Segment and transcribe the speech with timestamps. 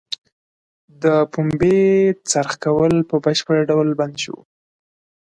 [1.03, 1.79] د پنبې
[2.31, 4.37] څرخ کول په بشپړه ډول بند شو.